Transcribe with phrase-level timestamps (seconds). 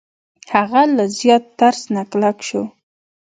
[0.53, 2.63] هغه له زیات ترس نه کلک شو.